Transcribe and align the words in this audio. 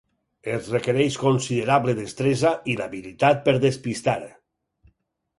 Es 0.51 0.67
requereix 0.75 1.17
considerable 1.23 1.93
destresa 1.99 2.53
i 2.73 2.75
l'habilitat 2.79 3.43
per 3.49 3.55
despistar. 3.65 4.17